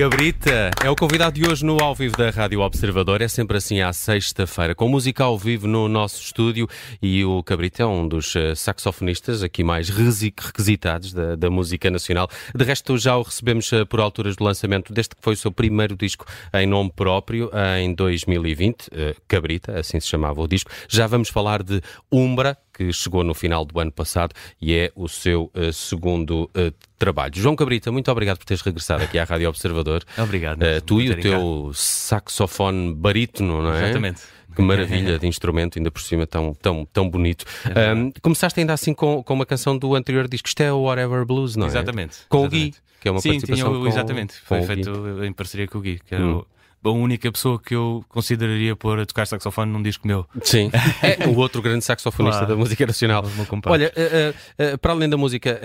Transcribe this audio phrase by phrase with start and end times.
[0.00, 3.20] Cabrita é o convidado de hoje no ao vivo da Rádio Observador.
[3.20, 6.66] É sempre assim à sexta-feira, com música ao vivo no nosso estúdio.
[7.02, 12.30] E o Cabrita é um dos eh, saxofonistas aqui mais requisitados da, da música nacional.
[12.54, 15.52] De resto, já o recebemos eh, por alturas do lançamento deste que foi o seu
[15.52, 16.24] primeiro disco
[16.54, 18.88] em nome próprio, em 2020.
[18.92, 20.70] Eh, Cabrita, assim se chamava o disco.
[20.88, 25.06] Já vamos falar de Umbra, que chegou no final do ano passado e é o
[25.06, 27.32] seu uh, segundo uh, trabalho.
[27.36, 30.02] João Cabrita, muito obrigado por teres regressado aqui à Rádio Observador.
[30.16, 30.62] Obrigado.
[30.62, 33.84] Uh, tu e o teu saxofone barítono, não é?
[33.84, 34.22] Exatamente.
[34.56, 37.44] Que maravilha de instrumento, ainda por cima tão, tão, tão bonito.
[37.66, 40.84] É um, começaste ainda assim com, com uma canção do anterior disco, isto é o
[40.84, 41.68] Whatever Blues, não é?
[41.68, 42.16] Exatamente.
[42.28, 42.68] Com exatamente.
[42.68, 44.34] o Gui, que é uma Sim, participação tinha, com, exatamente.
[44.40, 46.38] Foi feito em parceria com o Gui, que era hum.
[46.38, 46.46] o
[46.82, 50.26] a única pessoa que eu consideraria pôr a tocar saxofone num disco meu.
[50.42, 50.70] Sim,
[51.02, 52.54] é o outro grande saxofonista claro.
[52.54, 53.24] da música nacional.
[53.66, 55.60] Olha, uh, uh, para além da música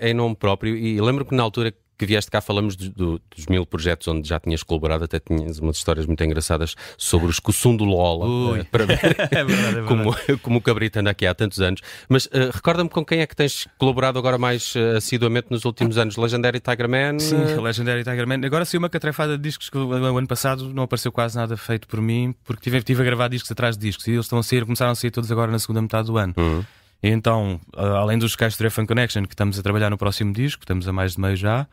[0.00, 3.44] em nome próprio, e lembro que na altura que vieste cá falamos do, do, dos
[3.44, 7.76] mil projetos onde já tinhas colaborado, até tinhas umas histórias muito engraçadas sobre os Cussum
[7.76, 8.98] do Lola, uh, para ver
[9.30, 11.82] é verdade, é como, como o Cabrito anda aqui há tantos anos.
[12.08, 15.98] Mas uh, recorda-me com quem é que tens colaborado agora mais uh, assiduamente nos últimos
[15.98, 16.16] anos?
[16.16, 17.18] Legendary Tiger Man?
[17.18, 18.46] Sim, Legendary Tiger Man.
[18.46, 21.86] Agora saiu uma catrefada de discos que o ano passado não apareceu quase nada feito
[21.86, 24.42] por mim, porque tive, tive a gravar discos atrás de discos e eles estão a
[24.42, 26.32] sair, começaram a sair todos agora na segunda metade do ano.
[26.34, 26.64] Uhum.
[27.02, 30.92] Então, além dos Castro Fan Connection, que estamos a trabalhar no próximo disco, estamos a
[30.92, 31.66] mais de meio já,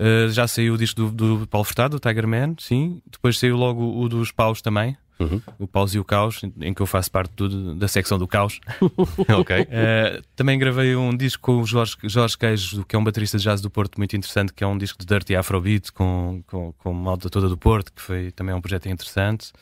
[0.00, 3.02] Uh, já saiu o disco do, do Paulo Furtado, o Tiger Man, sim.
[3.10, 4.96] Depois saiu logo o dos Paus também.
[5.18, 5.42] Uhum.
[5.58, 8.58] O Paus e o Caos, em que eu faço parte do, da secção do Caos.
[8.80, 9.60] ok.
[9.60, 13.44] Uh, também gravei um disco com o Jorge, Jorge Queijo, que é um baterista de
[13.44, 16.94] jazz do Porto muito interessante, que é um disco de Dirty Afrobeat com, com, com
[16.94, 19.52] malta toda do Porto, que foi também um projeto interessante.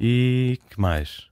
[0.00, 1.26] E que mais?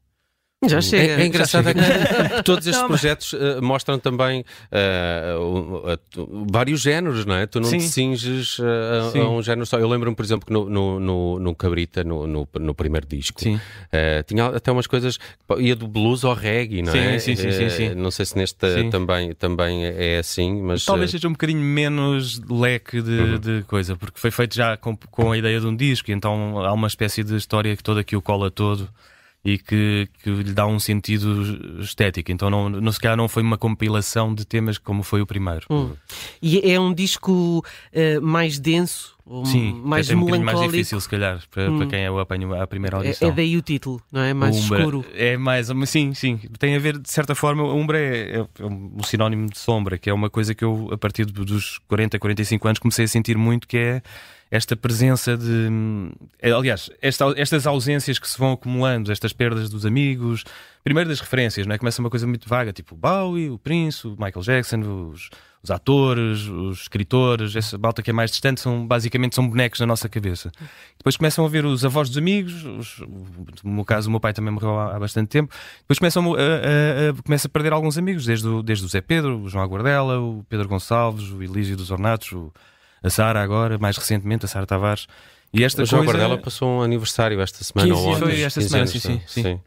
[0.69, 1.15] Já chega.
[1.15, 1.81] É, é engraçado é que
[2.45, 7.47] todos estes projetos uh, mostram também uh, uh, vários géneros, não é?
[7.47, 7.79] Tu não Sim.
[7.79, 9.79] te cinges a, a, um género só.
[9.79, 13.41] Eu lembro-me, por exemplo, que no, no, no, no Cabrita, no, no, no, primeiro disco,
[14.27, 15.19] tinha até umas coisas.
[15.59, 17.19] ia do blues ao reggae, não é?
[17.19, 17.71] Sim, sim, sim.
[17.71, 18.57] sim, Não sei se neste
[18.91, 20.85] também, também é assim, mas.
[20.85, 23.39] Talvez seja um bocadinho menos leque de, uhum.
[23.39, 26.59] de, coisa, porque foi feito já com, com a ideia de um disco, e então
[26.65, 28.89] há uma espécie de história que toda que o cola todo
[29.45, 32.31] e que, que lhe dá um sentido estético.
[32.31, 35.67] Então, não, não, se calhar, não foi uma compilação de temas como foi o primeiro.
[35.69, 35.91] Hum.
[36.41, 39.17] E é um disco uh, mais denso?
[39.45, 40.45] Sim, mais é um melancólico.
[40.45, 41.79] mais difícil, se calhar, para, hum.
[41.79, 43.29] para quem eu apanho a primeira audição.
[43.29, 44.35] É, é, daí o título, não é?
[44.35, 45.05] Mais Umbra escuro.
[45.15, 46.41] É mais, sim, sim.
[46.59, 50.11] Tem a ver, de certa forma, Umbra é, é, é um sinónimo de sombra, que
[50.11, 53.67] é uma coisa que eu, a partir dos 40, 45 anos, comecei a sentir muito,
[53.67, 54.03] que é
[54.53, 55.71] esta presença de.
[56.39, 60.45] Eh, aliás, esta, estas ausências que se vão acumulando, estas perdas dos amigos,
[60.85, 61.79] primeiro das referências, não é?
[61.79, 65.31] Começa uma coisa muito vaga, tipo o Bowie, o Prince, o Michael Jackson, os,
[65.63, 69.87] os atores, os escritores, essa balta que é mais distante, são basicamente são bonecos na
[69.87, 70.53] nossa cabeça.
[70.99, 72.99] Depois começam a ver os avós dos amigos, os,
[73.65, 75.51] no meu caso, o meu pai também morreu há, há bastante tempo.
[75.79, 79.01] Depois começam a, a, a, começa a perder alguns amigos, desde o, desde o Zé
[79.01, 82.53] Pedro, o João Aguardela, o Pedro Gonçalves, o Elísio dos Ornatos, o
[83.03, 85.07] a Sara agora, mais recentemente, a Sara Tavares.
[85.53, 86.05] E esta o João
[86.39, 88.21] passou um aniversário esta semana ou ontem.
[88.21, 89.43] Foi esta semana, sim, sim, sim.
[89.43, 89.61] sim.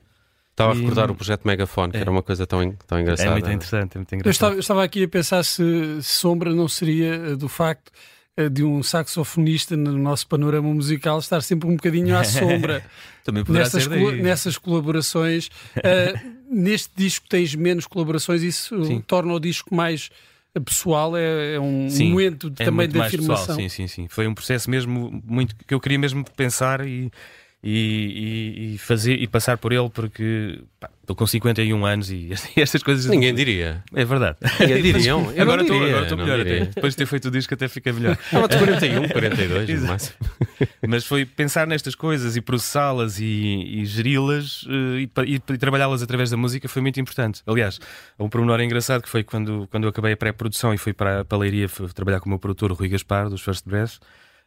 [0.56, 2.02] Estava a recordar o projeto Megafone, que é.
[2.02, 3.30] era uma coisa tão, tão engraçada.
[3.30, 4.26] É muito interessante, é muito engraçado.
[4.26, 7.92] Eu estava, eu estava aqui a pensar se Sombra não seria eh, do facto
[8.38, 12.84] eh, de um saxofonista no nosso panorama musical estar sempre um bocadinho à sombra
[13.26, 15.48] Também nessas, col nessas colaborações.
[15.78, 19.02] uh, neste disco tens menos colaborações, isso Sim.
[19.02, 20.10] torna o disco mais
[20.60, 23.56] pessoal, é, é um sim, momento é também de afirmação.
[23.56, 24.08] Pessoal, sim, sim, sim.
[24.08, 27.12] Foi um processo mesmo muito que eu queria mesmo pensar e,
[27.68, 32.84] e, e, fazer e passar por ele porque pá, estou com 51 anos e estas
[32.84, 33.08] coisas.
[33.08, 33.84] Ninguém diria.
[33.92, 34.38] É verdade.
[34.60, 35.34] Ninguém diriam.
[35.36, 35.80] agora estou
[36.16, 36.66] melhor até.
[36.66, 38.20] Depois de ter feito o disco até fica melhor.
[38.24, 40.16] Estava de 41, 42, no máximo.
[40.88, 46.04] Mas foi pensar nestas coisas e processá-las e, e geri-las uh, e, e, e trabalhá-las
[46.04, 47.42] através da música foi muito importante.
[47.48, 47.80] Aliás,
[48.20, 51.26] um pormenor engraçado que foi quando, quando eu acabei a pré-produção e fui para a
[51.26, 53.98] Paleiria trabalhar com o meu produtor Rui Gaspar, dos First Breath.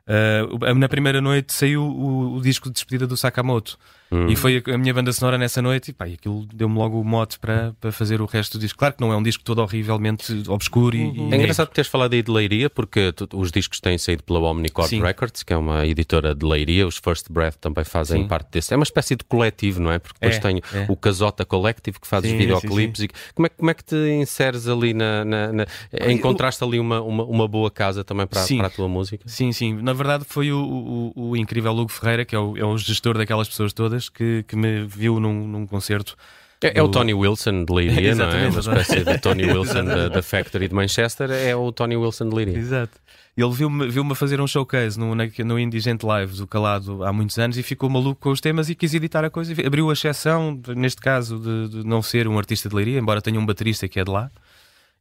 [0.09, 3.79] Uh, na primeira noite saiu o, o, disco de despedida do Sakamoto.
[4.11, 4.29] Hum.
[4.29, 7.39] E foi a, minha banda sonora nessa noite, e pá, aquilo deu-me logo o mote
[7.39, 8.79] para, para fazer o resto do disco.
[8.79, 11.33] Claro que não é um disco todo horrivelmente obscuro e, uhum.
[11.33, 14.89] É engraçado teres falado aí de Leiria, porque tu, os discos têm saído pela Omnicord
[14.89, 15.03] Sim.
[15.03, 18.29] Records, que é uma editora de Leiria, os First Breath também fazem Sim.
[18.29, 18.73] parte desse.
[18.73, 19.99] É uma espécie de coletivo, não é?
[19.99, 20.87] Porque depois é, tem é.
[20.89, 23.03] o Casota Collective que faz sim, os videoclipes.
[23.03, 25.25] E como, é, como é que te inseres ali na.
[25.25, 25.67] na, na
[26.09, 29.25] encontraste ali uma, uma, uma, boa casa também para, para a tua música?
[29.27, 29.75] Sim, sim.
[29.75, 33.17] Na verdade foi o, o, o incrível Hugo Ferreira, que é o, é o gestor
[33.17, 36.17] daquelas pessoas todas, que, que me viu num, num concerto
[36.63, 38.49] É, é o Tony Wilson de Leiria, não é?
[38.49, 42.35] Uma espécie de Tony Wilson da, da, Factory de Manchester, é o Tony Wilson de
[42.35, 42.59] Leiria.
[42.59, 42.99] Exato.
[43.37, 47.57] Ele viu-me viu fazer um showcase no, no Indigente Live do Calado há muitos anos
[47.57, 49.53] e ficou maluco com os temas e quis editar a coisa.
[49.65, 53.39] Abriu a exceção, neste caso, de, de não ser um artista de Leiria, embora tenha
[53.39, 54.29] um baterista que é de lá.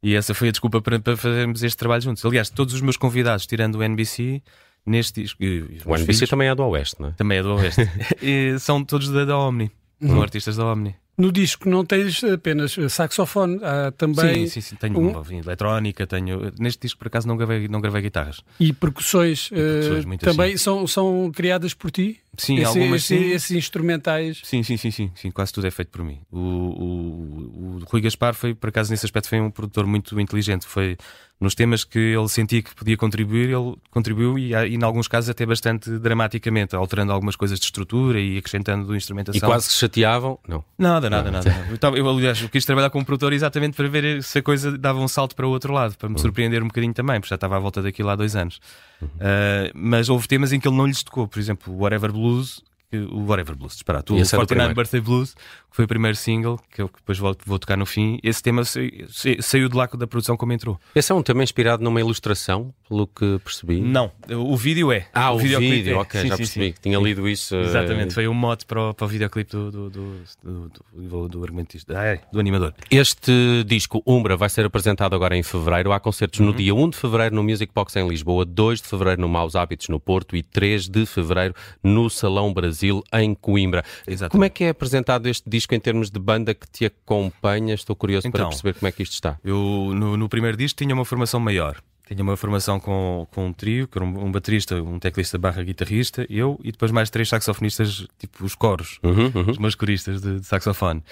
[0.04, 2.24] E essa foi a desculpa para, para fazermos este trabalho juntos.
[2.24, 4.44] Aliás, todos os meus convidados, tirando o NBC,
[4.88, 5.44] neste disco.
[5.44, 7.12] o NBC filhos, também é do Oeste, não é?
[7.12, 7.82] Também é do Oeste.
[8.60, 9.70] são todos da, da Omni.
[10.02, 10.10] Uhum.
[10.10, 10.96] São artistas da Omni.
[11.18, 14.48] No disco não tens apenas saxofone, há também.
[14.48, 14.76] Sim, sim, sim.
[14.76, 15.24] Tenho um...
[15.32, 16.54] eletrónica, tenho.
[16.60, 18.42] Neste disco, por acaso, não gravei, não gravei guitarras.
[18.60, 20.64] E percussões, e percussões uh, também assim.
[20.64, 22.20] são, são criadas por ti?
[22.38, 23.32] Sim, esse, algumas esse, sim.
[23.32, 24.42] Esses instrumentais.
[24.44, 25.32] Sim, sim, sim, sim, sim.
[25.32, 26.20] Quase tudo é feito por mim.
[26.32, 30.68] O, o, o Rui Gaspar foi, por acaso, nesse aspecto, foi um produtor muito inteligente.
[30.68, 30.98] Foi
[31.40, 35.30] nos temas que ele sentia que podia contribuir, ele contribuiu e, e em alguns casos
[35.30, 39.38] até bastante dramaticamente, alterando algumas coisas de estrutura e acrescentando instrumentação.
[39.38, 40.40] E quase se chateavam?
[40.48, 40.64] Não.
[40.78, 41.40] Nada, nada, não.
[41.40, 41.68] nada.
[41.82, 44.78] Eu, eu, aliás, eu quis trabalhar com um produtor exatamente para ver se a coisa
[44.78, 46.22] dava um salto para o outro lado, para me uhum.
[46.22, 48.60] surpreender um bocadinho também, porque já estava à volta daquilo há dois anos.
[49.02, 52.62] Uh, mas houve temas em que ele não lhes tocou, por exemplo, o Whatever Blues
[52.94, 54.16] o Whatever Blues, disparado.
[54.16, 57.76] O 49 Birthday Blues, que foi o primeiro single, que eu depois vou, vou tocar
[57.76, 58.18] no fim.
[58.24, 60.80] Esse tema saiu de lá da produção como entrou.
[60.96, 63.82] Esse é um tema inspirado numa ilustração, pelo que percebi?
[63.82, 65.08] Não, o vídeo é.
[65.14, 65.98] Ah, o, o vídeo, é.
[65.98, 66.68] ok, sim, já sim, percebi.
[66.70, 66.76] Sim.
[66.82, 67.56] Tinha lido isso.
[67.56, 71.44] Eh, Exatamente, foi um mote para o, para o videoclipe do, do, do, do, do
[71.44, 72.74] argumentista, ah, é, do animador.
[72.90, 75.92] Este disco, Umbra, vai ser apresentado agora em fevereiro.
[75.92, 76.48] Há concertos uhum.
[76.48, 79.58] no dia 1 de fevereiro no Music Box em Lisboa, 2 de fevereiro no Maus
[79.58, 81.54] Hábitos no Porto e 3 de fevereiro
[81.84, 82.77] no Salão Brasil
[83.14, 83.84] em Coimbra.
[84.06, 84.32] Exatamente.
[84.32, 87.74] Como é que é apresentado este disco em termos de banda que te acompanha?
[87.74, 89.38] Estou curioso então, para perceber como é que isto está.
[89.44, 91.82] Eu, no, no primeiro disco, tinha uma formação maior.
[92.08, 95.62] Tinha uma formação com, com um trio, que era um, um baterista, um teclista barra
[95.62, 99.52] guitarrista, eu e depois mais três saxofonistas, tipo os coros, uhum, uhum.
[99.52, 101.04] os meus coristas de, de, saxofone.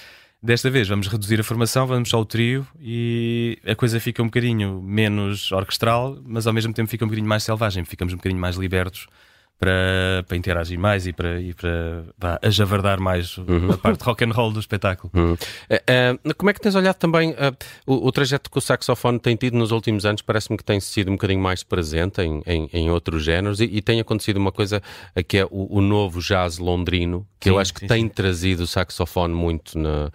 [0.41, 4.27] Desta vez vamos reduzir a formação, vamos só ao trio e a coisa fica um
[4.27, 8.39] bocadinho menos orquestral, mas ao mesmo tempo fica um bocadinho mais selvagem, ficamos um bocadinho
[8.39, 9.07] mais libertos
[9.59, 13.71] para, para interagir mais e para, e para, para ajavardar mais uhum.
[13.71, 15.11] a parte rock and roll do espetáculo.
[15.13, 15.33] Uhum.
[15.33, 19.35] Uh, como é que tens olhado também uh, o, o, trajeto que o saxofone tem
[19.35, 20.21] tido nos últimos anos?
[20.21, 23.81] Parece-me que tem sido um bocadinho mais presente em, em, em outros géneros e, e,
[23.81, 24.81] tem acontecido uma coisa
[25.27, 28.09] que é o, o novo jazz londrino, que sim, eu acho que sim, tem sim.
[28.09, 30.11] trazido o saxofone muito na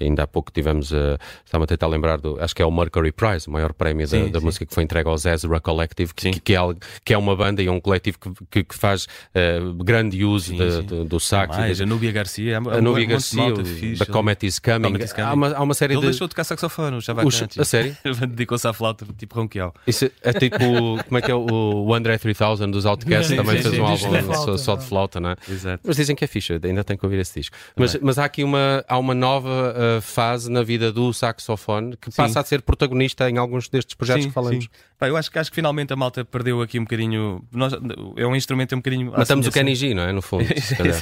[0.00, 3.12] Ainda há pouco tivemos, uh, estava a tentar lembrar do, acho que é o Mercury
[3.12, 6.40] Prize, o maior prémio sim, da, da música que foi entregue ao Ezra Collective, que,
[6.40, 6.58] que, é,
[7.04, 8.18] que é uma banda e é um coletivo
[8.50, 10.82] que, que faz uh, grande uso sim, de, sim.
[10.82, 11.56] De, do sax.
[11.56, 13.54] Mais, a Núbia Garcia, a Núbia Garcia,
[13.98, 14.82] da Comet is Coming.
[14.82, 15.28] Comet is coming.
[15.28, 16.06] Há, uma, há uma série Ele de.
[16.06, 17.96] Ele deixou de tocar saxofone, já vai A sério?
[18.28, 19.74] Dedicou-se à flauta, tipo ronquial.
[19.86, 23.78] Isso é tipo, como é que é o, o André 3000 dos Outcasts também fez
[23.78, 25.36] um álbum só, só, de flauta, não é?
[25.48, 25.82] Exato.
[25.86, 27.56] Mas dizem que é ficha, ainda tem que ouvir esse disco.
[27.76, 32.10] Mas, mas há aqui uma, há uma nova uh, fase na vida do saxofone que
[32.10, 32.16] sim.
[32.16, 34.68] passa a ser protagonista em alguns destes projetos sim, que falamos.
[34.98, 37.44] Pá, eu acho, acho que finalmente a malta perdeu aqui um bocadinho.
[37.52, 37.72] Nós,
[38.16, 39.12] é um instrumento um bocadinho.
[39.12, 40.12] Matamos o Kenny G, não é?
[40.12, 40.44] No fundo.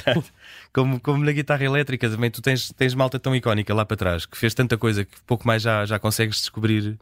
[0.73, 4.25] como, como na guitarra elétrica também, tu tens, tens malta tão icónica lá para trás
[4.25, 6.97] que fez tanta coisa que pouco mais já, já consegues descobrir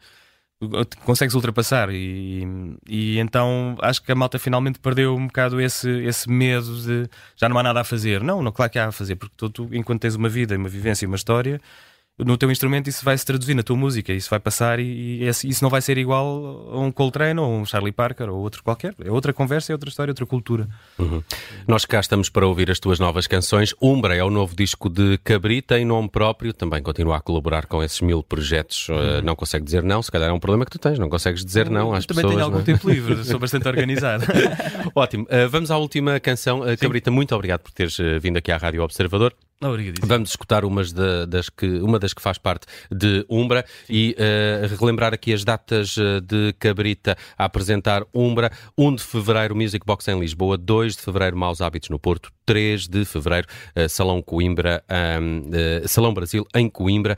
[1.04, 2.46] consegues ultrapassar e,
[2.88, 7.50] e então acho que a malta finalmente perdeu um bocado esse, esse medo de já
[7.50, 8.22] não há nada a fazer.
[8.22, 10.70] Não, não, claro que há a fazer, porque tu, tu enquanto tens uma vida, uma
[10.70, 11.60] vivência, uma história,
[12.26, 15.28] no teu instrumento isso vai se traduzir na tua música, isso vai passar e, e
[15.28, 18.94] isso não vai ser igual a um Coltrane ou um Charlie Parker ou outro qualquer.
[19.04, 20.68] É outra conversa, é outra história, outra cultura.
[20.98, 21.24] Uhum.
[21.68, 23.74] Nós cá estamos para ouvir as tuas novas canções.
[23.82, 27.84] Umbra é o novo disco de Cabrita em nome próprio, também continua a colaborar com
[27.84, 28.90] esses mil projetos.
[28.90, 29.22] Uh, uhum.
[29.24, 31.70] não consegue dizer não, se calhar é um problema que tu tens, não consegues dizer
[31.70, 32.34] não às também pessoas.
[32.34, 34.26] Também tenho algum tempo livre, sou bastante organizado.
[34.96, 36.62] Ótimo, uh, vamos à última canção.
[36.62, 39.34] Uh, Cabrita, muito obrigado por teres vindo aqui à Rádio Observador.
[40.02, 43.94] Vamos escutar umas de, das que, uma das que faz parte de Umbra Sim.
[43.94, 48.52] e uh, relembrar aqui as datas eh, de Cabrita a apresentar Umbra.
[48.76, 50.58] 1 de Fevereiro, Music Box em Lisboa.
[50.58, 52.32] 2 de Fevereiro, Maus Hábitos no Porto.
[52.44, 54.84] 3 de Fevereiro, uh, Salão Coimbra,
[55.22, 57.16] um, uh, Salão Brasil em Coimbra.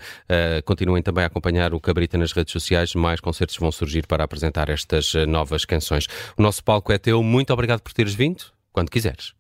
[0.66, 2.94] continuem também a acompanhar o Cabrita nas redes sociais.
[2.94, 6.08] Mais concertos vão surgir para apresentar estas novas canções.
[6.38, 7.24] O nosso palco é teu.
[7.24, 8.44] Muito obrigado por teres vindo.
[8.74, 9.34] Quando quiseres.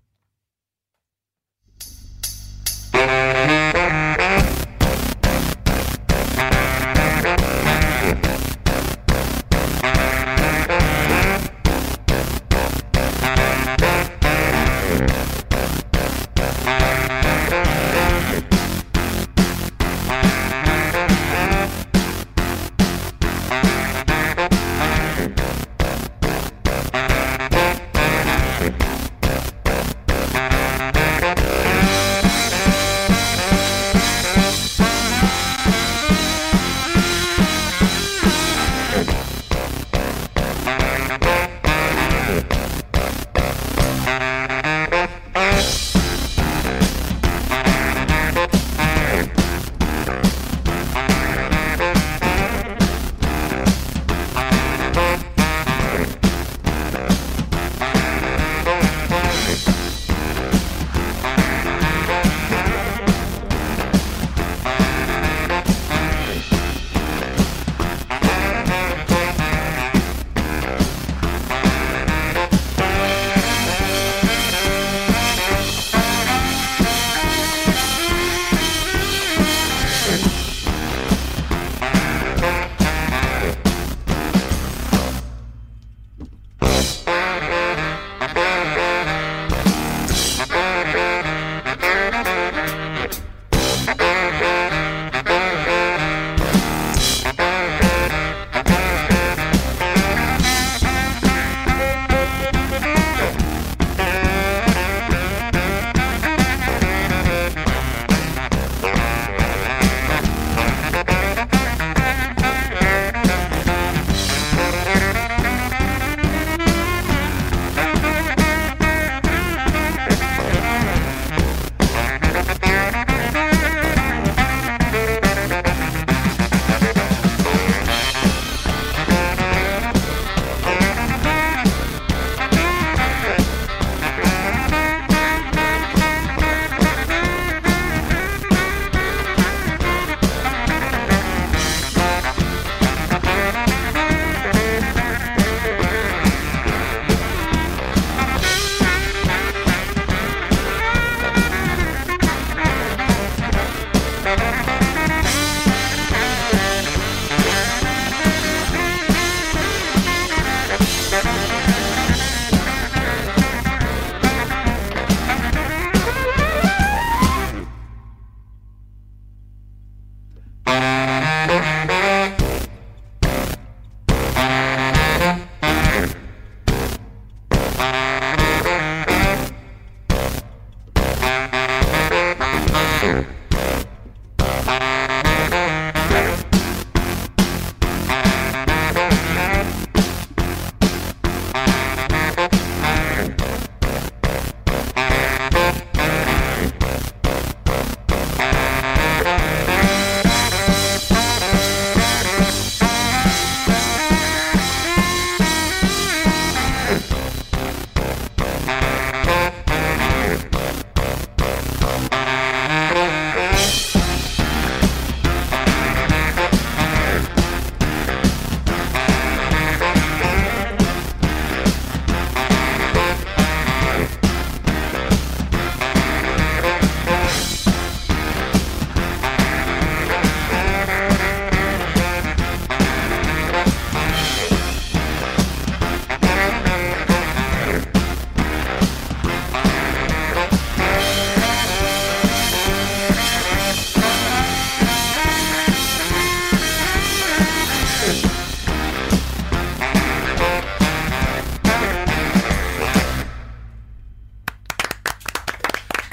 [3.05, 3.72] Música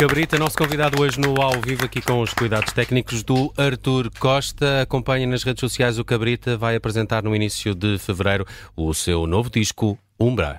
[0.00, 4.80] Cabrita, nosso convidado hoje no ao vivo aqui com os cuidados técnicos do Arthur Costa.
[4.80, 9.50] Acompanhe nas redes sociais o Cabrita, vai apresentar no início de fevereiro o seu novo
[9.50, 10.58] disco, Umbra.